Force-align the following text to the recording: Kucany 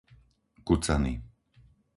Kucany 0.65 1.13